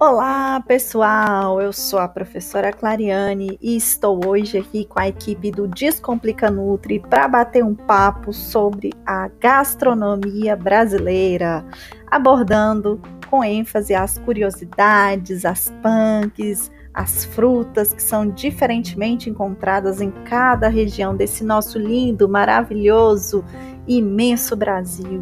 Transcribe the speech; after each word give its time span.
Olá, 0.00 0.60
pessoal! 0.66 1.60
Eu 1.60 1.72
sou 1.72 2.00
a 2.00 2.08
professora 2.08 2.72
Clariane 2.72 3.56
e 3.62 3.76
estou 3.76 4.26
hoje 4.26 4.58
aqui 4.58 4.84
com 4.84 4.98
a 4.98 5.06
equipe 5.06 5.52
do 5.52 5.68
Descomplica 5.68 6.50
Nutri 6.50 6.98
para 6.98 7.28
bater 7.28 7.62
um 7.62 7.76
papo 7.76 8.32
sobre 8.32 8.92
a 9.06 9.28
gastronomia 9.40 10.56
brasileira, 10.56 11.64
abordando 12.08 13.00
com 13.30 13.44
ênfase 13.44 13.94
as 13.94 14.18
curiosidades, 14.18 15.44
as 15.44 15.72
punks, 15.80 16.72
as 16.94 17.24
frutas 17.24 17.92
que 17.92 18.02
são 18.02 18.28
diferentemente 18.28 19.28
encontradas 19.28 20.00
em 20.00 20.12
cada 20.24 20.68
região 20.68 21.16
desse 21.16 21.42
nosso 21.42 21.78
lindo, 21.78 22.28
maravilhoso, 22.28 23.44
imenso 23.86 24.54
Brasil. 24.54 25.20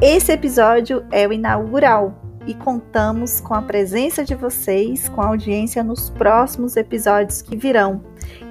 Esse 0.00 0.32
episódio 0.32 1.04
é 1.10 1.26
o 1.26 1.32
inaugural 1.32 2.14
e 2.46 2.54
contamos 2.54 3.40
com 3.40 3.54
a 3.54 3.62
presença 3.62 4.24
de 4.24 4.34
vocês, 4.34 5.08
com 5.08 5.20
a 5.20 5.28
audiência 5.28 5.82
nos 5.82 6.10
próximos 6.10 6.76
episódios 6.76 7.42
que 7.42 7.56
virão. 7.56 8.02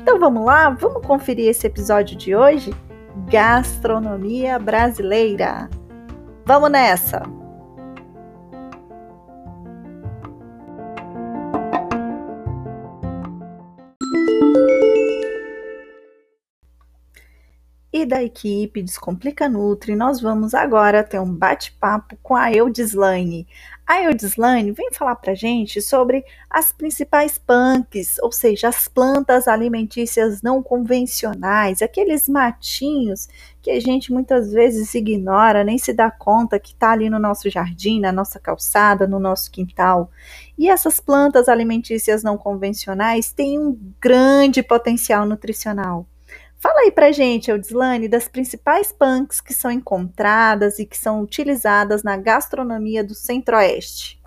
Então 0.01 0.19
vamos 0.19 0.45
lá, 0.45 0.69
vamos 0.69 1.05
conferir 1.05 1.49
esse 1.49 1.67
episódio 1.67 2.17
de 2.17 2.35
hoje? 2.35 2.73
Gastronomia 3.29 4.59
brasileira. 4.59 5.69
Vamos 6.45 6.71
nessa! 6.71 7.42
Da 18.05 18.23
equipe 18.23 18.81
Descomplica 18.81 19.47
Nutri, 19.47 19.95
nós 19.95 20.21
vamos 20.21 20.53
agora 20.53 21.03
ter 21.03 21.19
um 21.19 21.33
bate-papo 21.33 22.17
com 22.21 22.35
a 22.35 22.51
Eudislane. 22.51 23.47
A 23.85 24.01
Eudislane 24.03 24.71
vem 24.71 24.91
falar 24.93 25.15
para 25.15 25.33
gente 25.33 25.81
sobre 25.81 26.23
as 26.49 26.71
principais 26.71 27.37
punks, 27.37 28.17
ou 28.19 28.31
seja, 28.31 28.69
as 28.69 28.87
plantas 28.87 29.47
alimentícias 29.47 30.41
não 30.41 30.63
convencionais, 30.63 31.81
aqueles 31.81 32.29
matinhos 32.29 33.27
que 33.61 33.69
a 33.69 33.79
gente 33.79 34.11
muitas 34.11 34.51
vezes 34.53 34.93
ignora, 34.95 35.63
nem 35.63 35.77
se 35.77 35.91
dá 35.91 36.09
conta 36.09 36.59
que 36.59 36.73
está 36.73 36.91
ali 36.91 37.09
no 37.09 37.19
nosso 37.19 37.49
jardim, 37.49 37.99
na 37.99 38.11
nossa 38.11 38.39
calçada, 38.39 39.05
no 39.05 39.19
nosso 39.19 39.51
quintal. 39.51 40.09
E 40.57 40.69
essas 40.69 40.99
plantas 40.99 41.49
alimentícias 41.49 42.23
não 42.23 42.37
convencionais 42.37 43.31
têm 43.31 43.59
um 43.59 43.77
grande 43.99 44.63
potencial 44.63 45.25
nutricional. 45.25 46.07
Fala 46.63 46.79
aí 46.79 46.91
pra 46.93 47.11
gente, 47.11 47.51
Eudislane, 47.51 48.07
das 48.07 48.29
principais 48.29 48.89
punks 48.89 49.41
que 49.41 49.53
são 49.53 49.69
encontradas 49.69 50.79
e 50.79 50.85
que 50.85 50.97
são 50.97 51.19
utilizadas 51.21 52.03
na 52.03 52.15
gastronomia 52.15 53.03
do 53.03 53.13
Centro-Oeste. 53.13 54.17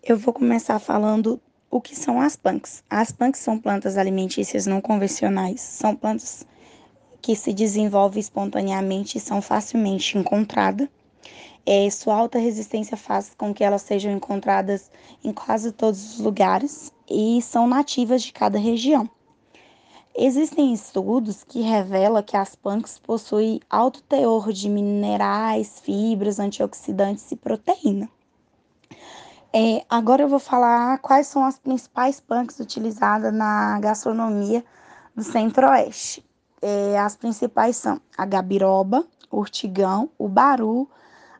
Eu 0.00 0.16
vou 0.16 0.32
começar 0.32 0.78
falando 0.78 1.40
o 1.68 1.80
que 1.80 1.96
são 1.96 2.20
as 2.20 2.36
punks. 2.36 2.84
As 2.88 3.10
punks 3.10 3.40
são 3.40 3.58
plantas 3.58 3.98
alimentícias 3.98 4.66
não 4.66 4.80
convencionais, 4.80 5.62
são 5.62 5.96
plantas 5.96 6.46
que 7.20 7.34
se 7.34 7.52
desenvolvem 7.52 8.20
espontaneamente 8.20 9.18
e 9.18 9.20
são 9.20 9.42
facilmente 9.42 10.16
encontradas. 10.16 10.88
É, 11.66 11.90
sua 11.90 12.14
alta 12.14 12.38
resistência 12.38 12.96
faz 12.96 13.32
com 13.36 13.52
que 13.52 13.64
elas 13.64 13.82
sejam 13.82 14.12
encontradas 14.12 14.92
em 15.24 15.32
quase 15.32 15.72
todos 15.72 16.14
os 16.14 16.20
lugares 16.20 16.92
e 17.10 17.42
são 17.42 17.66
nativas 17.66 18.22
de 18.22 18.32
cada 18.32 18.60
região. 18.60 19.10
Existem 20.18 20.72
estudos 20.72 21.44
que 21.44 21.60
revelam 21.60 22.22
que 22.22 22.38
as 22.38 22.54
punks 22.54 22.98
possuem 22.98 23.60
alto 23.68 24.02
teor 24.02 24.50
de 24.50 24.66
minerais, 24.66 25.78
fibras, 25.80 26.38
antioxidantes 26.38 27.30
e 27.30 27.36
proteína. 27.36 28.08
É, 29.52 29.84
agora 29.90 30.22
eu 30.22 30.28
vou 30.28 30.38
falar 30.38 30.96
quais 31.00 31.26
são 31.26 31.44
as 31.44 31.58
principais 31.58 32.18
punks 32.18 32.58
utilizadas 32.58 33.30
na 33.30 33.78
gastronomia 33.78 34.64
do 35.14 35.22
Centro-Oeste. 35.22 36.24
É, 36.62 36.98
as 36.98 37.14
principais 37.14 37.76
são 37.76 38.00
a 38.16 38.24
gabiroba, 38.24 39.06
o 39.30 39.36
urtigão, 39.36 40.08
o 40.16 40.28
baru, 40.28 40.88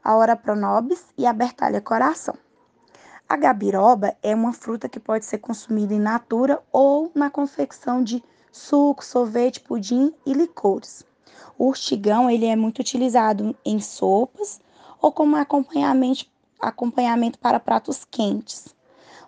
a 0.05 0.15
ora 0.15 0.37
pronobis 0.37 1.03
e 1.17 1.25
a 1.25 1.33
bertalha 1.33 1.81
coração. 1.81 2.35
A 3.27 3.39
gabiroba 3.39 4.15
é 4.23 4.35
uma 4.35 4.53
fruta 4.53 4.87
que 4.87 5.01
pode 5.01 5.25
ser 5.25 5.39
consumida 5.39 5.95
in 5.95 5.99
natura 5.99 6.63
ou 6.71 7.11
na 7.15 7.31
confecção 7.31 8.05
de 8.05 8.23
suco, 8.57 9.05
sorvete, 9.05 9.61
pudim 9.61 10.13
e 10.25 10.33
licores. 10.33 11.05
O 11.59 11.67
urtigão 11.67 12.29
ele 12.29 12.47
é 12.47 12.57
muito 12.57 12.81
utilizado 12.81 13.55
em 13.65 13.79
sopas 13.81 14.61
ou 15.01 15.13
como 15.13 15.37
acompanhamento, 15.37 16.27
acompanhamento 16.61 17.39
para 17.39 17.61
pratos 17.61 18.05
quentes. 18.05 18.75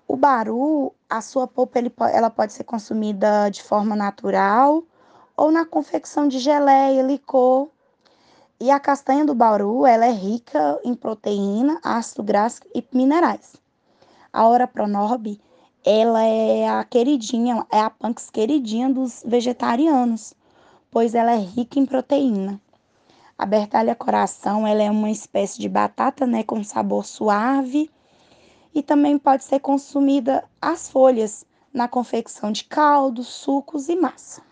O 0.06 0.16
baru, 0.16 0.92
a 1.08 1.20
sua 1.20 1.46
polpa 1.46 1.78
ele, 1.78 1.92
ela 2.12 2.30
pode 2.30 2.52
ser 2.52 2.64
consumida 2.64 3.50
de 3.50 3.62
forma 3.62 3.94
natural 3.94 4.82
ou 5.36 5.50
na 5.52 5.64
confecção 5.64 6.26
de 6.26 6.38
geleia, 6.38 7.02
licor. 7.02 7.68
E 8.58 8.70
a 8.70 8.80
castanha 8.80 9.24
do 9.24 9.34
baru, 9.34 9.86
ela 9.86 10.06
é 10.06 10.10
rica 10.10 10.80
em 10.82 10.94
proteína, 10.94 11.78
ácido 11.84 12.22
graxo 12.22 12.62
e 12.74 12.82
minerais. 12.92 13.54
A 14.32 14.48
ora 14.48 14.66
pronorbe, 14.66 15.40
ela 15.84 16.22
é 16.24 16.68
a 16.68 16.84
queridinha, 16.84 17.66
é 17.70 17.80
a 17.80 17.90
punks 17.90 18.30
queridinha 18.30 18.88
dos 18.88 19.22
vegetarianos, 19.26 20.34
pois 20.90 21.14
ela 21.14 21.32
é 21.32 21.38
rica 21.38 21.78
em 21.78 21.86
proteína. 21.86 22.60
A 23.38 23.46
bertalha 23.46 23.94
coração, 23.94 24.66
ela 24.66 24.82
é 24.82 24.90
uma 24.90 25.10
espécie 25.10 25.60
de 25.60 25.68
batata, 25.68 26.26
né, 26.26 26.42
com 26.42 26.62
sabor 26.64 27.04
suave 27.04 27.90
e 28.74 28.82
também 28.82 29.18
pode 29.18 29.44
ser 29.44 29.60
consumida 29.60 30.44
as 30.60 30.88
folhas 30.88 31.46
na 31.72 31.86
confecção 31.86 32.50
de 32.50 32.64
caldos, 32.64 33.28
sucos 33.28 33.88
e 33.88 33.96
massa. 33.96 34.47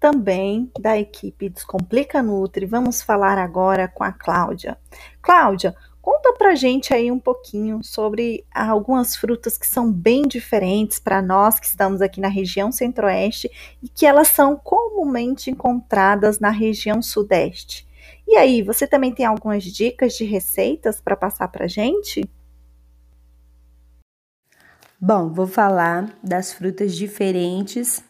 Também 0.00 0.72
da 0.80 0.98
equipe 0.98 1.50
Descomplica 1.50 2.22
Nutri. 2.22 2.64
Vamos 2.64 3.02
falar 3.02 3.36
agora 3.36 3.86
com 3.86 4.02
a 4.02 4.10
Cláudia. 4.10 4.78
Cláudia, 5.20 5.76
conta 6.00 6.32
pra 6.32 6.54
gente 6.54 6.94
aí 6.94 7.12
um 7.12 7.18
pouquinho 7.18 7.84
sobre 7.84 8.44
algumas 8.52 9.14
frutas 9.14 9.58
que 9.58 9.66
são 9.66 9.92
bem 9.92 10.22
diferentes 10.22 10.98
para 10.98 11.20
nós 11.20 11.60
que 11.60 11.66
estamos 11.66 12.00
aqui 12.00 12.18
na 12.18 12.28
região 12.28 12.72
Centro-Oeste 12.72 13.50
e 13.82 13.88
que 13.88 14.06
elas 14.06 14.28
são 14.28 14.56
comumente 14.56 15.50
encontradas 15.50 16.40
na 16.40 16.50
região 16.50 17.02
Sudeste. 17.02 17.86
E 18.26 18.36
aí, 18.36 18.62
você 18.62 18.86
também 18.86 19.12
tem 19.12 19.26
algumas 19.26 19.62
dicas 19.64 20.14
de 20.14 20.24
receitas 20.24 21.00
para 21.00 21.16
passar 21.16 21.48
pra 21.48 21.66
gente? 21.66 22.22
Bom, 24.98 25.32
vou 25.32 25.46
falar 25.46 26.14
das 26.22 26.52
frutas 26.52 26.94
diferentes 26.94 28.02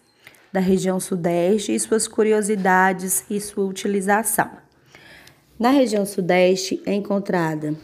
da 0.53 0.61
região 0.61 0.99
Sudeste 0.99 1.75
e 1.75 1.81
suas 1.81 2.09
curiosidades 2.09 3.25
e 3.31 3.41
sua 3.41 3.65
utilização. 3.65 4.51
Na 5.59 5.71
região 5.71 6.07
Sudeste 6.07 6.83
é 6.87 6.93
encontrada 6.93 7.75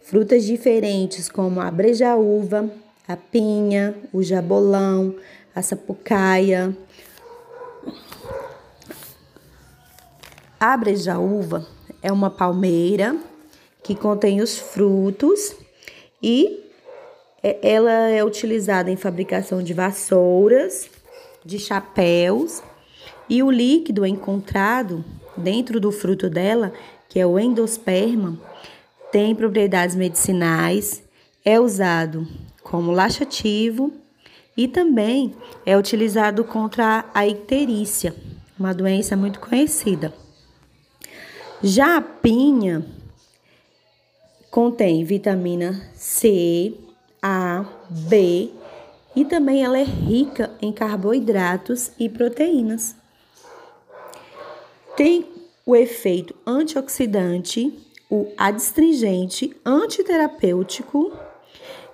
frutas 0.00 0.44
diferentes 0.44 1.28
como 1.28 1.60
a 1.60 1.70
brejaúva, 1.70 2.70
a 3.08 3.16
pinha, 3.16 3.94
o 4.12 4.22
jabolão, 4.22 5.14
a 5.54 5.62
sapucaia. 5.62 6.76
A 10.58 10.76
brejaúva 10.76 11.66
é 12.00 12.12
uma 12.12 12.30
palmeira 12.30 13.16
que 13.82 13.94
contém 13.94 14.40
os 14.40 14.58
frutos 14.58 15.56
e 16.22 16.64
é, 17.42 17.58
ela 17.62 17.92
é 17.92 18.24
utilizada 18.24 18.90
em 18.90 18.96
fabricação 18.96 19.62
de 19.62 19.74
vassouras, 19.74 20.88
de 21.46 21.60
chapéus 21.60 22.60
e 23.28 23.42
o 23.42 23.50
líquido 23.50 24.04
encontrado 24.04 25.04
dentro 25.36 25.78
do 25.78 25.92
fruto 25.92 26.28
dela, 26.28 26.72
que 27.08 27.20
é 27.20 27.26
o 27.26 27.38
endosperma, 27.38 28.38
tem 29.12 29.34
propriedades 29.34 29.94
medicinais, 29.94 31.04
é 31.44 31.60
usado 31.60 32.26
como 32.62 32.90
laxativo 32.90 33.92
e 34.56 34.66
também 34.66 35.36
é 35.64 35.78
utilizado 35.78 36.42
contra 36.42 37.04
a 37.14 37.26
icterícia, 37.26 38.14
uma 38.58 38.74
doença 38.74 39.16
muito 39.16 39.38
conhecida. 39.38 40.12
Já 41.62 41.96
a 41.96 42.00
pinha 42.00 42.84
contém 44.50 45.04
vitamina 45.04 45.90
C, 45.94 46.74
A, 47.22 47.64
B 47.88 48.50
e 49.16 49.24
também 49.24 49.64
ela 49.64 49.78
é 49.78 49.82
rica 49.82 50.50
em 50.60 50.70
carboidratos 50.70 51.90
e 51.98 52.06
proteínas. 52.06 52.94
Tem 54.94 55.26
o 55.64 55.74
efeito 55.74 56.34
antioxidante, 56.46 57.72
o 58.10 58.30
adstringente, 58.36 59.56
antiterapêutico 59.64 61.12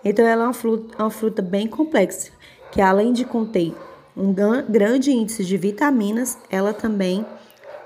Então, 0.05 0.27
ela 0.27 0.43
é 0.43 0.47
uma 0.47 0.53
fruta, 0.53 1.01
uma 1.01 1.11
fruta 1.11 1.41
bem 1.41 1.69
complexa, 1.69 2.33
que 2.73 2.81
além 2.81 3.13
de 3.13 3.25
conter 3.25 3.73
um 4.17 4.35
grande 4.69 5.13
índice 5.13 5.45
de 5.45 5.57
vitaminas, 5.57 6.37
ela 6.51 6.75
também 6.75 7.25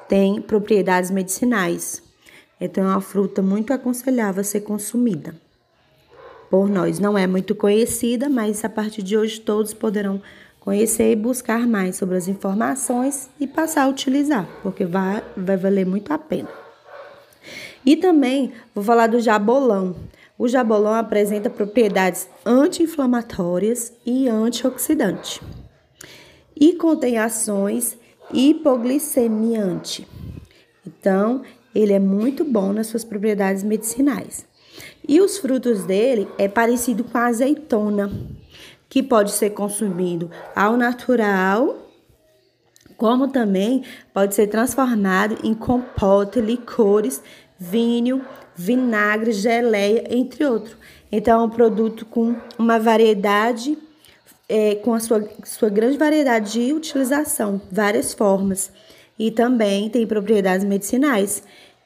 tem 0.08 0.40
propriedades 0.40 1.10
medicinais. 1.10 2.02
Então, 2.58 2.84
é 2.84 2.88
uma 2.88 3.02
fruta 3.02 3.42
muito 3.42 3.74
aconselhável 3.74 4.40
a 4.40 4.44
ser 4.44 4.62
consumida 4.62 5.45
por 6.50 6.68
nós. 6.68 6.98
Não 6.98 7.16
é 7.16 7.26
muito 7.26 7.54
conhecida, 7.54 8.28
mas 8.28 8.64
a 8.64 8.68
partir 8.68 9.02
de 9.02 9.16
hoje 9.16 9.40
todos 9.40 9.74
poderão 9.74 10.20
conhecer 10.60 11.12
e 11.12 11.16
buscar 11.16 11.66
mais 11.66 11.96
sobre 11.96 12.16
as 12.16 12.26
informações 12.26 13.30
e 13.38 13.46
passar 13.46 13.84
a 13.84 13.88
utilizar, 13.88 14.48
porque 14.62 14.84
vai, 14.84 15.22
vai 15.36 15.56
valer 15.56 15.86
muito 15.86 16.12
a 16.12 16.18
pena. 16.18 16.48
E 17.84 17.96
também 17.96 18.52
vou 18.74 18.82
falar 18.82 19.06
do 19.06 19.20
jabolão. 19.20 19.94
O 20.36 20.48
jabolão 20.48 20.92
apresenta 20.92 21.48
propriedades 21.48 22.28
anti-inflamatórias 22.44 23.92
e 24.04 24.28
antioxidantes 24.28 25.40
e 26.58 26.74
contém 26.74 27.18
ações 27.18 27.96
hipoglicemiante. 28.32 30.06
Então, 30.86 31.42
ele 31.74 31.92
é 31.92 31.98
muito 31.98 32.44
bom 32.44 32.72
nas 32.72 32.86
suas 32.86 33.04
propriedades 33.04 33.62
medicinais. 33.62 34.46
E 35.08 35.20
os 35.20 35.38
frutos 35.38 35.84
dele 35.84 36.28
é 36.36 36.48
parecido 36.48 37.04
com 37.04 37.16
a 37.16 37.26
azeitona, 37.26 38.10
que 38.88 39.02
pode 39.02 39.32
ser 39.32 39.50
consumido 39.50 40.30
ao 40.54 40.76
natural, 40.76 41.76
como 42.96 43.28
também 43.28 43.84
pode 44.12 44.34
ser 44.34 44.46
transformado 44.48 45.38
em 45.44 45.54
compota, 45.54 46.40
licores, 46.40 47.22
vinho, 47.58 48.24
vinagre, 48.54 49.32
geleia, 49.32 50.04
entre 50.10 50.44
outros. 50.44 50.76
Então, 51.12 51.40
é 51.40 51.44
um 51.44 51.50
produto 51.50 52.04
com 52.06 52.34
uma 52.58 52.78
variedade 52.78 53.78
é, 54.48 54.76
com 54.76 54.94
a 54.94 55.00
sua, 55.00 55.28
sua 55.44 55.68
grande 55.68 55.98
variedade 55.98 56.52
de 56.52 56.72
utilização, 56.72 57.60
várias 57.70 58.14
formas, 58.14 58.72
e 59.18 59.30
também 59.30 59.88
tem 59.90 60.06
propriedades 60.06 60.64
medicinais. 60.64 61.42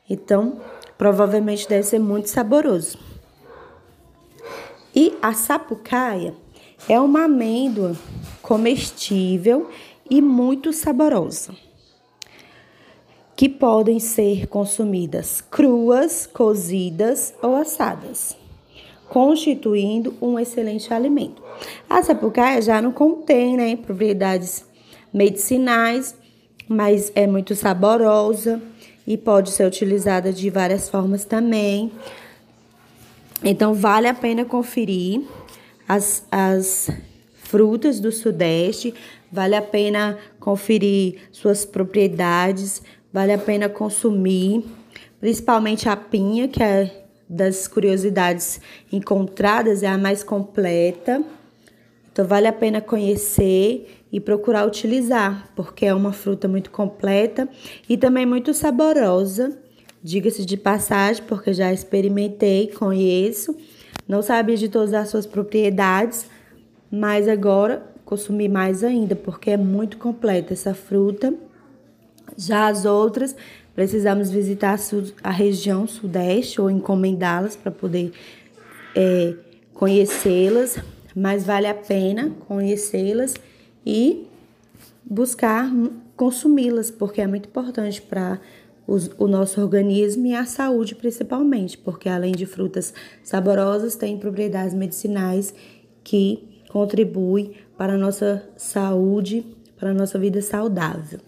Então, 0.09 0.61
provavelmente 0.99 1.69
deve 1.69 1.85
ser 1.85 1.99
muito 1.99 2.29
saboroso. 2.29 3.10
E 4.95 5.15
a 5.23 5.33
sapucaia 5.33 6.35
é 6.89 6.99
uma 6.99 7.25
amêndoa 7.25 7.97
comestível 8.43 9.71
e 10.09 10.21
muito 10.21 10.73
saborosa, 10.73 11.55
que 13.37 13.49
podem 13.49 14.01
ser 14.01 14.47
consumidas 14.49 15.41
cruas, 15.41 16.27
cozidas 16.27 17.35
ou 17.43 17.55
assadas 17.55 18.37
constituindo 19.11 20.15
um 20.23 20.39
excelente 20.39 20.95
alimento. 20.95 21.43
A 21.89 22.03
sapucaia 22.03 22.63
já 22.63 22.81
não 22.81 22.93
contém 22.93 23.57
né, 23.57 23.77
propriedades 23.77 24.65
medicinais, 25.13 26.15
mas 26.69 27.11
é 27.17 27.27
muito 27.27 27.55
saborosa 27.57 28.63
e 29.05 29.19
pode 29.19 29.51
ser 29.51 29.67
utilizada 29.67 30.33
de 30.33 30.49
várias 30.49 30.89
formas 30.89 31.25
também. 31.25 31.91
Então, 33.43 33.75
vale 33.75 34.07
a 34.07 34.15
pena 34.15 34.45
conferir 34.45 35.23
as, 35.89 36.27
as 36.31 36.91
frutas 37.35 37.99
do 37.99 38.13
Sudeste, 38.13 38.95
vale 39.33 39.57
a 39.57 39.63
pena 39.63 40.19
conferir 40.39 41.21
suas 41.33 41.65
propriedades, 41.65 42.83
vale 43.13 43.33
a 43.33 43.39
pena 43.39 43.69
consumir, 43.69 44.65
principalmente 45.19 45.89
a 45.89 45.97
pinha, 45.97 46.49
que 46.49 46.63
é 46.63 47.01
das 47.31 47.69
curiosidades 47.69 48.61
encontradas 48.91 49.85
é 49.85 49.87
a 49.87 49.97
mais 49.97 50.25
completa. 50.25 51.23
Então 52.13 52.27
vale 52.27 52.49
a 52.49 52.53
pena 52.53 52.81
conhecer 52.81 54.05
e 54.13 54.19
procurar 54.19 54.67
utilizar, 54.67 55.49
porque 55.55 55.87
é 55.87 55.95
uma 55.95 56.13
fruta 56.13 56.49
muito 56.49 56.73
completa 56.73 57.49
e 57.89 57.97
também 57.97 58.27
muito 58.27 58.53
saborosa. 58.53 59.57
Diga-se 60.03 60.47
de 60.47 60.57
passagem, 60.57 61.23
porque 61.25 61.53
já 61.53 61.73
experimentei, 61.73 62.69
conheço. 62.69 63.57
Não 64.09 64.23
sabia 64.23 64.57
de 64.57 64.69
todas 64.69 64.95
as 64.95 65.09
suas 65.09 65.27
propriedades, 65.27 66.27
mas 66.91 67.29
agora 67.29 67.87
consumi 68.05 68.49
mais 68.49 68.83
ainda, 68.83 69.15
porque 69.15 69.51
é 69.51 69.57
muito 69.57 69.99
completa 69.99 70.53
essa 70.53 70.75
fruta. 70.75 71.33
Já 72.37 72.69
as 72.69 72.85
outras 72.85 73.37
precisamos 73.75 74.31
visitar 74.31 74.79
a 75.23 75.31
região 75.31 75.87
sudeste 75.87 76.61
ou 76.61 76.71
encomendá-las 76.71 77.55
para 77.55 77.71
poder 77.71 78.13
é, 78.97 79.35
conhecê-las, 79.73 80.79
mas 81.15 81.45
vale 81.45 81.67
a 81.67 81.75
pena 81.75 82.31
conhecê-las 82.49 83.35
e 83.87 84.27
buscar 85.05 85.71
consumi-las, 86.17 86.91
porque 86.91 87.21
é 87.21 87.27
muito 87.27 87.49
importante 87.49 88.03
para 88.03 88.41
o 88.87 89.27
nosso 89.27 89.61
organismo 89.61 90.27
e 90.27 90.35
a 90.35 90.45
saúde 90.45 90.95
principalmente, 90.95 91.79
porque 91.79 92.09
além 92.09 92.33
de 92.33 92.45
frutas 92.45 92.93
saborosas, 93.23 93.95
tem 93.95 94.19
propriedades 94.19 94.75
medicinais 94.75 95.55
que 96.03 96.63
contribuem 96.69 97.55
para 97.77 97.95
a 97.95 97.99
nossa 97.99 98.49
saúde, 98.57 99.45
para 99.77 99.91
a 99.91 99.95
nossa 99.95 100.19
vida 100.19 100.43
saudável. 100.43 101.21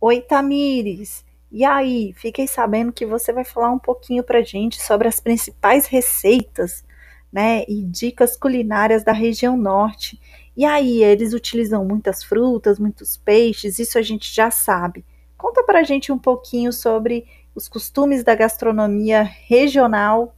Oi, 0.00 0.20
Tamires! 0.20 1.24
E 1.50 1.64
aí, 1.64 2.12
fiquei 2.14 2.46
sabendo 2.46 2.92
que 2.92 3.04
você 3.04 3.32
vai 3.32 3.44
falar 3.44 3.70
um 3.70 3.78
pouquinho 3.78 4.22
pra 4.22 4.42
gente 4.42 4.80
sobre 4.80 5.08
as 5.08 5.18
principais 5.18 5.86
receitas, 5.86 6.84
né, 7.32 7.64
e 7.68 7.82
dicas 7.84 8.36
culinárias 8.36 9.04
da 9.04 9.12
região 9.12 9.56
norte. 9.56 10.20
E 10.56 10.64
aí, 10.64 11.02
eles 11.02 11.32
utilizam 11.32 11.84
muitas 11.84 12.22
frutas, 12.22 12.78
muitos 12.78 13.16
peixes, 13.16 13.78
isso 13.78 13.98
a 13.98 14.02
gente 14.02 14.34
já 14.34 14.50
sabe. 14.50 15.04
Conta 15.36 15.62
pra 15.62 15.84
gente 15.84 16.10
um 16.10 16.18
pouquinho 16.18 16.72
sobre 16.72 17.26
os 17.54 17.68
costumes 17.68 18.24
da 18.24 18.34
gastronomia 18.34 19.22
regional 19.22 20.34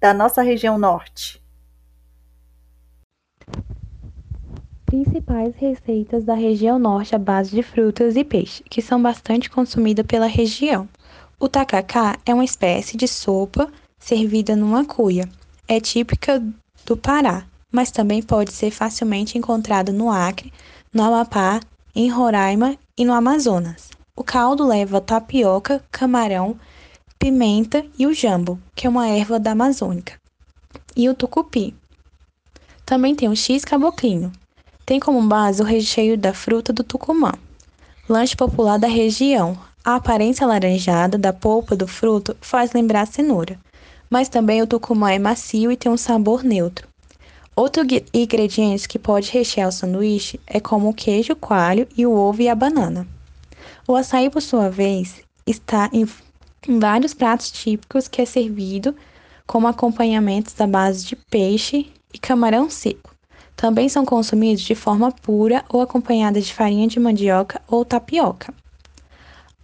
da 0.00 0.14
nossa 0.14 0.42
região 0.42 0.78
norte. 0.78 1.40
principais 4.90 5.54
receitas 5.54 6.24
da 6.24 6.34
região 6.34 6.76
norte 6.76 7.14
à 7.14 7.18
base 7.18 7.54
de 7.54 7.62
frutas 7.62 8.16
e 8.16 8.24
peixe, 8.24 8.64
que 8.68 8.82
são 8.82 9.00
bastante 9.00 9.48
consumidas 9.48 10.04
pela 10.04 10.26
região. 10.26 10.88
O 11.38 11.48
tacacá 11.48 12.18
é 12.26 12.34
uma 12.34 12.44
espécie 12.44 12.96
de 12.96 13.06
sopa 13.06 13.70
servida 14.00 14.56
numa 14.56 14.84
cuia. 14.84 15.28
É 15.72 15.78
típica 15.78 16.42
do 16.84 16.96
Pará, 16.96 17.46
mas 17.70 17.92
também 17.92 18.20
pode 18.20 18.50
ser 18.52 18.72
facilmente 18.72 19.38
encontrada 19.38 19.92
no 19.92 20.10
Acre, 20.10 20.52
no 20.92 21.00
Amapá, 21.00 21.60
em 21.94 22.10
Roraima 22.10 22.76
e 22.98 23.04
no 23.04 23.12
Amazonas. 23.12 23.88
O 24.16 24.24
caldo 24.24 24.66
leva 24.66 25.00
tapioca, 25.00 25.80
camarão, 25.88 26.58
pimenta 27.20 27.86
e 27.96 28.04
o 28.04 28.12
jambo, 28.12 28.60
que 28.74 28.84
é 28.84 28.90
uma 28.90 29.06
erva 29.06 29.38
da 29.38 29.52
Amazônica, 29.52 30.14
e 30.96 31.08
o 31.08 31.14
tucupi. 31.14 31.72
Também 32.84 33.14
tem 33.14 33.28
o 33.28 33.36
X 33.36 33.64
caboclinho, 33.64 34.32
tem 34.84 34.98
como 34.98 35.22
base 35.22 35.62
o 35.62 35.64
recheio 35.64 36.18
da 36.18 36.34
fruta 36.34 36.72
do 36.72 36.82
tucumã, 36.82 37.32
lanche 38.08 38.34
popular 38.34 38.76
da 38.76 38.88
região. 38.88 39.56
A 39.84 39.94
aparência 39.94 40.44
alaranjada 40.44 41.16
da 41.16 41.32
polpa 41.32 41.76
do 41.76 41.86
fruto 41.86 42.36
faz 42.40 42.72
lembrar 42.72 43.06
cenoura, 43.06 43.56
mas 44.10 44.28
também 44.28 44.60
o 44.60 44.66
tucumã 44.66 45.12
é 45.12 45.18
macio 45.18 45.70
e 45.70 45.76
tem 45.76 45.90
um 45.90 45.96
sabor 45.96 46.42
neutro. 46.42 46.88
Outro 47.54 47.82
ingrediente 48.12 48.88
que 48.88 48.98
pode 48.98 49.30
rechear 49.30 49.68
o 49.68 49.72
sanduíche 49.72 50.40
é 50.46 50.58
como 50.58 50.88
o 50.88 50.94
queijo 50.94 51.36
coalho 51.36 51.86
e 51.96 52.04
o 52.04 52.12
ovo 52.12 52.42
e 52.42 52.48
a 52.48 52.54
banana. 52.54 53.06
O 53.86 53.94
açaí, 53.94 54.28
por 54.28 54.42
sua 54.42 54.68
vez, 54.68 55.22
está 55.46 55.88
em, 55.92 56.08
vários 56.78 57.14
pratos 57.14 57.50
típicos 57.50 58.08
que 58.08 58.20
é 58.20 58.24
servido 58.24 58.94
como 59.46 59.66
acompanhamentos 59.66 60.58
à 60.60 60.66
base 60.66 61.04
de 61.04 61.16
peixe 61.16 61.92
e 62.12 62.18
camarão 62.18 62.70
seco. 62.70 63.14
Também 63.56 63.88
são 63.88 64.06
consumidos 64.06 64.62
de 64.62 64.74
forma 64.74 65.12
pura 65.12 65.64
ou 65.68 65.80
acompanhada 65.80 66.40
de 66.40 66.54
farinha 66.54 66.88
de 66.88 66.98
mandioca 66.98 67.60
ou 67.68 67.84
tapioca. 67.84 68.54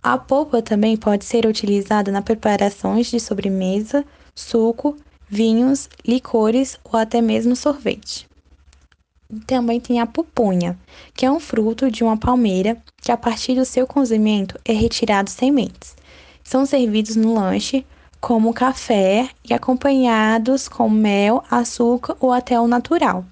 A 0.02 0.18
polpa 0.18 0.60
também 0.60 0.96
pode 0.96 1.24
ser 1.24 1.46
utilizada 1.46 2.12
na 2.12 2.20
preparações 2.20 3.06
de 3.06 3.18
sobremesa, 3.18 4.04
suco, 4.36 4.96
vinhos, 5.28 5.88
licores 6.06 6.78
ou 6.84 7.00
até 7.00 7.20
mesmo 7.20 7.56
sorvete. 7.56 8.28
Também 9.46 9.80
tem 9.80 9.98
a 9.98 10.06
pupunha, 10.06 10.78
que 11.12 11.26
é 11.26 11.30
um 11.30 11.40
fruto 11.40 11.90
de 11.90 12.04
uma 12.04 12.16
palmeira 12.16 12.80
que, 13.02 13.10
a 13.10 13.16
partir 13.16 13.56
do 13.56 13.64
seu 13.64 13.86
cozimento, 13.86 14.56
é 14.64 14.72
retirado 14.72 15.30
sementes. 15.30 15.96
São 16.44 16.64
servidos 16.64 17.16
no 17.16 17.34
lanche 17.34 17.84
como 18.20 18.54
café 18.54 19.28
e 19.44 19.52
acompanhados 19.52 20.68
com 20.68 20.88
mel, 20.88 21.42
açúcar 21.50 22.16
ou 22.20 22.32
até 22.32 22.60
o 22.60 22.68
natural. 22.68 23.24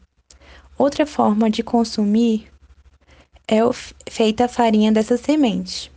Outra 0.77 1.07
forma 1.07 1.49
de 1.49 1.63
consumir 1.63 2.49
é 3.47 3.59
feita 4.11 4.47
a 4.47 4.49
farinha 4.49 4.91
dessa 4.91 5.17
semente. 5.17 5.93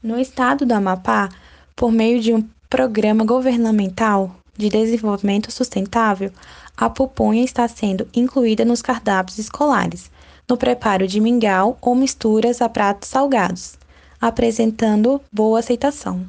No 0.00 0.18
estado 0.18 0.64
do 0.64 0.72
Amapá, 0.72 1.28
por 1.74 1.90
meio 1.90 2.20
de 2.20 2.32
um 2.32 2.48
programa 2.72 3.22
governamental 3.22 4.34
de 4.56 4.70
desenvolvimento 4.70 5.52
sustentável, 5.52 6.32
a 6.74 6.88
pupunha 6.88 7.44
está 7.44 7.68
sendo 7.68 8.08
incluída 8.14 8.64
nos 8.64 8.80
cardápios 8.80 9.38
escolares, 9.38 10.10
no 10.48 10.56
preparo 10.56 11.06
de 11.06 11.20
mingau 11.20 11.76
ou 11.82 11.94
misturas 11.94 12.62
a 12.62 12.70
pratos 12.70 13.10
salgados, 13.10 13.74
apresentando 14.18 15.20
boa 15.30 15.58
aceitação. 15.58 16.24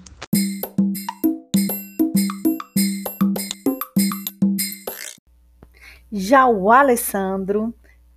Já 6.11 6.45
o 6.45 6.69
Alessandro, 6.69 7.73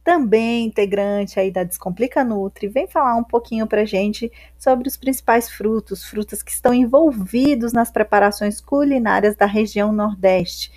também 0.06 0.66
integrante 0.66 1.40
aí 1.40 1.50
da 1.50 1.64
Descomplica 1.64 2.22
Nutri, 2.22 2.68
vem 2.68 2.86
falar 2.86 3.16
um 3.16 3.24
pouquinho 3.24 3.66
para 3.66 3.84
gente 3.84 4.30
sobre 4.56 4.86
os 4.86 4.96
principais 4.96 5.50
frutos, 5.50 6.04
frutas 6.04 6.44
que 6.44 6.52
estão 6.52 6.72
envolvidos 6.72 7.72
nas 7.72 7.90
preparações 7.90 8.60
culinárias 8.60 9.34
da 9.34 9.46
região 9.46 9.92
Nordeste. 9.92 10.70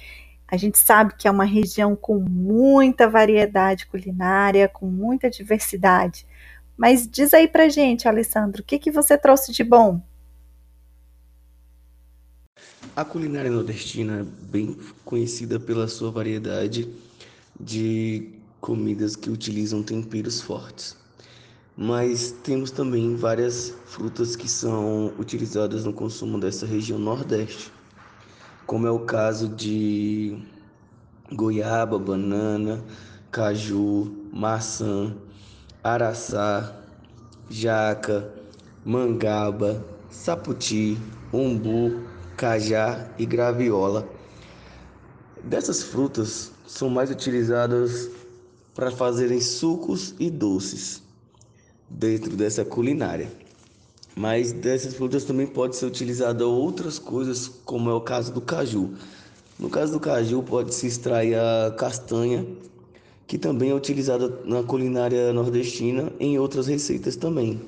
A 0.47 0.57
gente 0.57 0.79
sabe 0.79 1.13
que 1.15 1.27
é 1.27 1.31
uma 1.31 1.45
região 1.45 1.95
com 1.95 2.17
muita 2.17 3.07
variedade 3.07 3.85
culinária, 3.85 4.67
com 4.67 4.87
muita 4.87 5.29
diversidade. 5.29 6.25
Mas 6.75 7.07
diz 7.07 7.31
aí 7.31 7.47
pra 7.47 7.69
gente, 7.69 8.07
Alessandro, 8.07 8.63
o 8.63 8.65
que, 8.65 8.79
que 8.79 8.89
você 8.89 9.15
trouxe 9.15 9.51
de 9.51 9.63
bom? 9.63 10.01
A 12.95 13.05
culinária 13.05 13.51
nordestina 13.51 14.21
é 14.21 14.23
bem 14.23 14.75
conhecida 15.05 15.59
pela 15.59 15.87
sua 15.87 16.09
variedade 16.09 16.89
de 17.59 18.38
comidas 18.61 19.15
que 19.15 19.29
utilizam 19.29 19.81
temperos 19.81 20.41
fortes. 20.41 20.97
Mas 21.75 22.31
temos 22.43 22.71
também 22.71 23.15
várias 23.15 23.73
frutas 23.85 24.35
que 24.35 24.49
são 24.49 25.13
utilizadas 25.17 25.85
no 25.85 25.93
consumo 25.93 26.39
dessa 26.39 26.65
região 26.65 26.99
Nordeste, 26.99 27.71
como 28.65 28.85
é 28.85 28.91
o 28.91 28.99
caso 28.99 29.47
de 29.47 30.37
goiaba, 31.31 31.97
banana, 31.97 32.83
caju, 33.31 34.13
maçã, 34.33 35.15
araçá, 35.83 36.75
jaca, 37.49 38.29
mangaba, 38.83 39.85
saputi, 40.09 40.97
umbu, 41.31 42.03
cajá 42.35 43.09
e 43.17 43.25
graviola. 43.25 44.07
Dessas 45.43 45.81
frutas 45.81 46.51
são 46.67 46.89
mais 46.89 47.09
utilizadas 47.09 48.18
para 48.79 48.91
fazerem 48.91 49.41
sucos 49.41 50.15
e 50.17 50.29
doces 50.29 51.03
dentro 51.89 52.33
dessa 52.37 52.63
culinária. 52.63 53.29
Mas 54.15 54.53
dessas 54.53 54.93
frutas 54.93 55.25
também 55.25 55.45
pode 55.45 55.75
ser 55.75 55.85
utilizada 55.85 56.47
outras 56.47 56.97
coisas, 56.97 57.49
como 57.65 57.89
é 57.89 57.93
o 57.93 57.99
caso 57.99 58.31
do 58.31 58.39
caju. 58.39 58.93
No 59.59 59.69
caso 59.69 59.91
do 59.91 59.99
caju, 59.99 60.41
pode 60.43 60.73
se 60.73 60.87
extrair 60.87 61.35
a 61.35 61.75
castanha, 61.77 62.45
que 63.27 63.37
também 63.37 63.71
é 63.71 63.75
utilizada 63.75 64.39
na 64.45 64.63
culinária 64.63 65.33
nordestina 65.33 66.13
em 66.17 66.39
outras 66.39 66.67
receitas 66.67 67.17
também. 67.17 67.59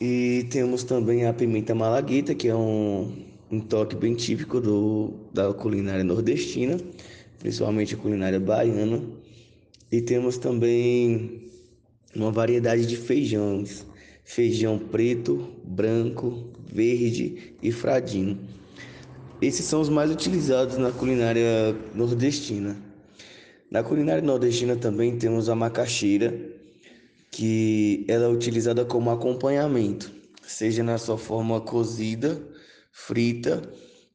E 0.00 0.46
temos 0.48 0.84
também 0.84 1.26
a 1.26 1.34
pimenta 1.34 1.74
malagueta, 1.74 2.36
que 2.36 2.46
é 2.46 2.54
um, 2.54 3.16
um 3.50 3.58
toque 3.58 3.96
bem 3.96 4.14
típico 4.14 4.60
do, 4.60 5.10
da 5.34 5.52
culinária 5.52 6.04
nordestina, 6.04 6.78
principalmente 7.40 7.96
a 7.96 7.98
culinária 7.98 8.38
baiana. 8.38 9.17
E 9.90 10.00
temos 10.00 10.38
também 10.38 11.50
uma 12.14 12.30
variedade 12.30 12.86
de 12.86 12.96
feijões 12.96 13.86
feijão 14.28 14.78
preto, 14.78 15.48
branco, 15.64 16.50
verde 16.70 17.54
e 17.62 17.72
fradinho. 17.72 18.38
Esses 19.40 19.64
são 19.64 19.80
os 19.80 19.88
mais 19.88 20.10
utilizados 20.10 20.76
na 20.76 20.92
culinária 20.92 21.74
nordestina. 21.94 22.76
Na 23.70 23.82
culinária 23.82 24.22
nordestina 24.22 24.76
também 24.76 25.16
temos 25.16 25.48
a 25.48 25.54
macaxeira, 25.54 26.38
que 27.30 28.04
ela 28.06 28.26
é 28.26 28.28
utilizada 28.28 28.84
como 28.84 29.10
acompanhamento, 29.10 30.12
seja 30.42 30.82
na 30.82 30.98
sua 30.98 31.16
forma 31.16 31.58
cozida, 31.62 32.38
frita 32.92 33.62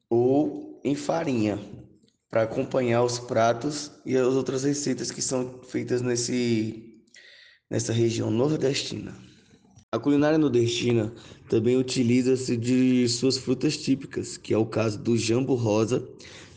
ou 0.08 0.80
em 0.84 0.94
farinha, 0.94 1.58
para 2.34 2.42
acompanhar 2.42 3.04
os 3.04 3.16
pratos 3.16 3.92
e 4.04 4.16
as 4.16 4.34
outras 4.34 4.64
receitas 4.64 5.12
que 5.12 5.22
são 5.22 5.54
feitas 5.68 6.02
nesse, 6.02 6.96
nessa 7.70 7.92
região 7.92 8.28
nordestina. 8.28 9.14
A 9.92 10.00
culinária 10.00 10.36
nordestina 10.36 11.12
também 11.48 11.76
utiliza-se 11.76 12.56
de 12.56 13.08
suas 13.08 13.38
frutas 13.38 13.76
típicas, 13.76 14.36
que 14.36 14.52
é 14.52 14.58
o 14.58 14.66
caso 14.66 14.98
do 14.98 15.16
jambo 15.16 15.54
rosa, 15.54 16.04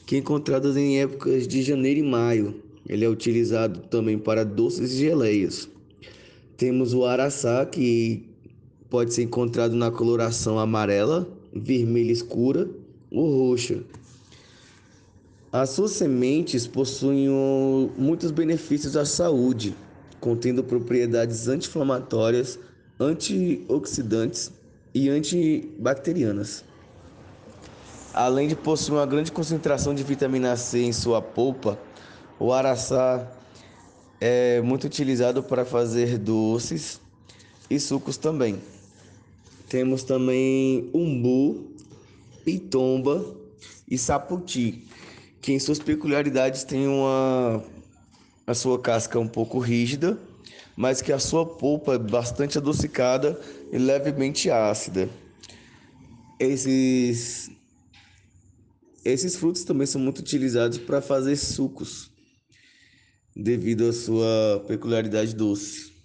que 0.08 0.16
é 0.16 0.18
encontrado 0.18 0.76
em 0.76 1.00
épocas 1.00 1.48
de 1.48 1.62
janeiro 1.62 2.00
e 2.00 2.10
maio. 2.10 2.60
Ele 2.90 3.06
é 3.06 3.08
utilizado 3.08 3.82
também 3.82 4.18
para 4.18 4.44
doces 4.44 4.94
e 4.94 4.98
geleias. 4.98 5.70
Temos 6.58 6.96
o 6.96 7.06
araçá, 7.06 7.64
que 7.68 8.28
pode 8.90 9.14
ser 9.14 9.22
encontrado 9.22 9.76
na 9.76 9.92
coloração 9.92 10.58
amarela, 10.58 11.30
vermelha 11.54 12.12
escura 12.12 12.68
ou 13.12 13.50
roxa. 13.50 13.84
As 15.51 15.70
suas 15.70 15.92
sementes 15.92 16.68
possuem 16.68 17.30
muitos 17.98 18.32
benefícios 18.32 18.98
à 18.98 19.06
saúde, 19.06 19.75
contendo 20.20 20.63
propriedades 20.63 21.48
anti-inflamatórias 21.48 22.60
antioxidantes 23.00 24.51
e 24.94 25.10
antibacterianas. 25.10 26.66
Além 28.13 28.48
de 28.48 28.56
possuir 28.56 28.98
uma 28.98 29.06
grande 29.06 29.32
concentração 29.32 29.94
de 29.94 30.04
vitamina 30.04 30.56
C 30.58 30.80
em 30.80 30.92
sua 30.92 31.22
polpa, 31.22 31.80
o 32.39 32.51
araçá 32.51 33.32
é 34.20 34.60
muito 34.62 34.86
utilizado 34.86 35.44
para 35.44 35.63
fazer 35.63 36.18
doces 36.18 37.00
e 37.70 37.80
sucos 37.80 38.18
também. 38.18 38.60
Temos 39.70 40.04
também 40.04 40.89
umbu, 40.94 41.72
pitomba 42.44 43.24
e 43.88 43.98
saputi, 43.98 44.87
que 45.48 45.54
em 45.54 45.60
suas 45.60 45.80
peculiaridades 45.80 46.66
tem 46.66 46.89
uma 46.89 47.63
a 48.46 48.54
sua 48.54 48.77
casca 48.82 49.18
um 49.18 49.30
pouco 49.30 49.60
rígida 49.60 50.20
mas 50.75 51.01
que 51.01 51.13
a 51.13 51.20
sua 51.20 51.46
polpa 51.46 51.94
é 51.96 51.98
bastante 51.98 52.58
adocicada 52.58 53.39
e 53.72 53.77
levemente 53.77 54.51
ácida. 54.51 55.10
Esses, 56.38 57.50
esses 59.04 59.38
frutos 59.38 59.63
também 59.63 59.88
são 59.88 60.00
muito 60.00 60.20
utilizados 60.20 60.77
para 60.77 61.01
fazer 61.01 61.36
sucos, 61.38 62.12
devido 63.34 63.88
à 63.88 63.94
sua 63.94 64.66
peculiaridade 64.68 65.34
doce. 65.34 65.97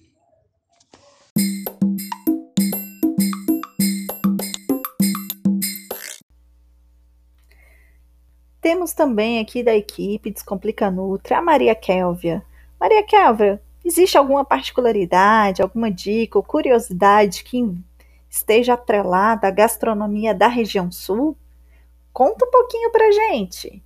Temos 8.63 8.95
também 8.95 9.41
aqui 9.41 9.63
da 9.63 9.75
equipe 9.75 10.31
Descomplica 10.31 10.91
Nutri 10.91 11.35
a 11.35 11.43
Maria 11.43 11.75
Kelvia. 11.75 12.43
Maria 12.81 13.03
Kelvia, 13.03 13.61
Existe 13.85 14.17
alguma 14.17 14.45
particularidade, 14.45 15.61
alguma 15.61 15.91
dica 15.91 16.39
ou 16.39 16.45
curiosidade 16.45 17.43
que 17.43 17.59
esteja 18.31 18.75
atrelada 18.75 19.49
à 19.49 19.51
gastronomia 19.51 20.33
da 20.33 20.47
região 20.47 20.93
sul? 20.93 21.37
Conta 22.13 22.47
um 22.47 22.51
pouquinho 22.51 22.93
pra 22.93 23.11
gente. 23.11 23.83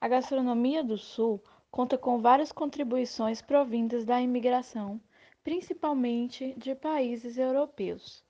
A 0.00 0.08
gastronomia 0.08 0.82
do 0.82 0.98
sul 0.98 1.40
conta 1.70 1.96
com 1.96 2.20
várias 2.20 2.50
contribuições 2.50 3.40
provindas 3.40 4.04
da 4.04 4.20
imigração, 4.20 5.00
principalmente 5.44 6.52
de 6.56 6.74
países 6.74 7.38
europeus. 7.38 8.24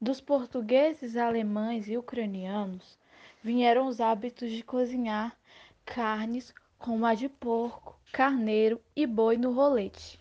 Dos 0.00 0.18
portugueses, 0.20 1.16
alemães 1.16 1.88
e 1.88 1.98
ucranianos 1.98 2.98
vieram 3.42 3.88
os 3.88 4.00
hábitos 4.00 4.50
de 4.50 4.62
cozinhar 4.62 5.36
carnes 5.84 6.54
como 6.78 7.04
a 7.04 7.14
de 7.14 7.28
porco, 7.28 7.98
carneiro 8.12 8.80
e 8.94 9.06
boi 9.06 9.36
no 9.36 9.52
rolete. 9.52 10.20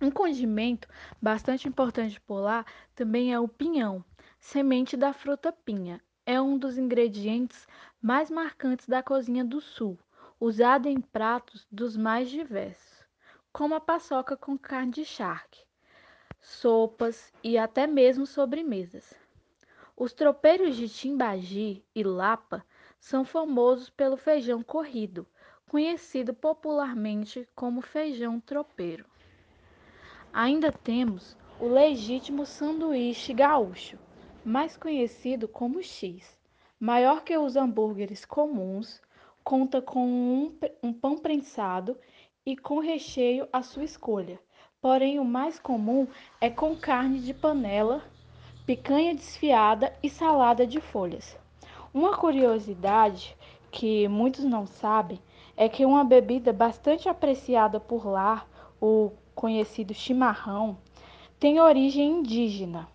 Um 0.00 0.10
condimento 0.10 0.88
bastante 1.20 1.68
importante 1.68 2.20
por 2.20 2.40
lá 2.40 2.66
também 2.94 3.32
é 3.32 3.38
o 3.38 3.46
pinhão, 3.46 4.04
semente 4.40 4.96
da 4.96 5.12
fruta 5.12 5.52
pinha. 5.52 6.00
É 6.26 6.40
um 6.40 6.58
dos 6.58 6.78
ingredientes 6.78 7.66
mais 8.00 8.28
marcantes 8.30 8.88
da 8.88 9.02
cozinha 9.02 9.44
do 9.44 9.60
sul, 9.60 9.98
usado 10.40 10.88
em 10.88 11.00
pratos 11.00 11.66
dos 11.70 11.96
mais 11.96 12.28
diversos, 12.28 13.06
como 13.52 13.74
a 13.74 13.80
paçoca 13.80 14.36
com 14.36 14.58
carne 14.58 14.92
de 14.92 15.04
charque, 15.04 15.64
sopas 16.40 17.32
e 17.42 17.56
até 17.56 17.86
mesmo 17.86 18.26
sobremesas. 18.26 19.21
Os 19.96 20.12
tropeiros 20.12 20.76
de 20.76 20.88
Timbagi 20.88 21.84
e 21.94 22.02
Lapa 22.02 22.64
são 22.98 23.24
famosos 23.24 23.90
pelo 23.90 24.16
feijão 24.16 24.62
corrido, 24.62 25.26
conhecido 25.66 26.32
popularmente 26.32 27.46
como 27.54 27.80
feijão 27.80 28.40
tropeiro. 28.40 29.04
Ainda 30.32 30.72
temos 30.72 31.36
o 31.60 31.68
legítimo 31.68 32.46
sanduíche 32.46 33.34
gaúcho, 33.34 33.98
mais 34.44 34.76
conhecido 34.76 35.46
como 35.46 35.82
X. 35.82 36.38
Maior 36.80 37.22
que 37.22 37.36
os 37.36 37.54
hambúrgueres 37.54 38.24
comuns, 38.24 39.00
conta 39.44 39.82
com 39.82 40.06
um, 40.06 40.58
um 40.82 40.92
pão 40.92 41.18
prensado 41.18 41.98
e 42.44 42.56
com 42.56 42.78
recheio 42.78 43.46
à 43.52 43.62
sua 43.62 43.84
escolha. 43.84 44.40
Porém, 44.80 45.20
o 45.20 45.24
mais 45.24 45.58
comum 45.58 46.08
é 46.40 46.50
com 46.50 46.74
carne 46.74 47.20
de 47.20 47.32
panela, 47.32 48.02
picanha 48.72 49.14
desfiada 49.14 49.92
e 50.02 50.08
salada 50.08 50.66
de 50.66 50.80
folhas. 50.80 51.36
Uma 51.92 52.16
curiosidade 52.16 53.36
que 53.70 54.08
muitos 54.08 54.44
não 54.44 54.66
sabem 54.66 55.20
é 55.54 55.68
que 55.68 55.84
uma 55.84 56.02
bebida 56.02 56.54
bastante 56.54 57.06
apreciada 57.06 57.78
por 57.78 58.06
lá, 58.06 58.46
o 58.80 59.12
conhecido 59.34 59.92
chimarrão, 59.92 60.78
tem 61.38 61.60
origem 61.60 62.20
indígena. 62.20 62.88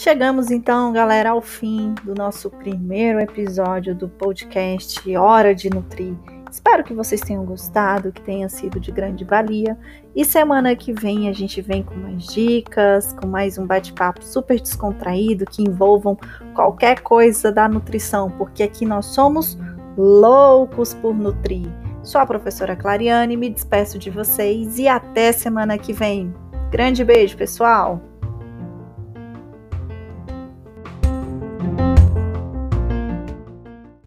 Chegamos 0.00 0.50
então, 0.50 0.94
galera, 0.94 1.28
ao 1.28 1.42
fim 1.42 1.94
do 2.02 2.14
nosso 2.14 2.48
primeiro 2.48 3.20
episódio 3.20 3.94
do 3.94 4.08
podcast 4.08 5.14
Hora 5.14 5.54
de 5.54 5.68
Nutrir. 5.68 6.14
Espero 6.50 6.82
que 6.82 6.94
vocês 6.94 7.20
tenham 7.20 7.44
gostado, 7.44 8.10
que 8.10 8.22
tenha 8.22 8.48
sido 8.48 8.80
de 8.80 8.90
grande 8.90 9.26
valia. 9.26 9.78
E 10.16 10.24
semana 10.24 10.74
que 10.74 10.90
vem 10.90 11.28
a 11.28 11.34
gente 11.34 11.60
vem 11.60 11.82
com 11.82 11.94
mais 11.96 12.24
dicas, 12.24 13.12
com 13.12 13.26
mais 13.26 13.58
um 13.58 13.66
bate-papo 13.66 14.24
super 14.24 14.58
descontraído 14.58 15.44
que 15.44 15.62
envolvam 15.62 16.16
qualquer 16.54 17.00
coisa 17.00 17.52
da 17.52 17.68
nutrição, 17.68 18.30
porque 18.30 18.62
aqui 18.62 18.86
nós 18.86 19.04
somos 19.04 19.58
loucos 19.98 20.94
por 20.94 21.14
nutrir. 21.14 21.68
Sou 22.02 22.22
a 22.22 22.26
professora 22.26 22.74
Clariane, 22.74 23.36
me 23.36 23.50
despeço 23.50 23.98
de 23.98 24.08
vocês 24.08 24.78
e 24.78 24.88
até 24.88 25.30
semana 25.30 25.76
que 25.76 25.92
vem. 25.92 26.34
Grande 26.70 27.04
beijo, 27.04 27.36
pessoal! 27.36 28.09